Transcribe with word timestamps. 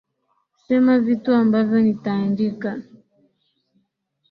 Sema 0.65 0.99
vitu 0.99 1.33
ambavyo 1.33 1.79
nitaandika 1.81 2.81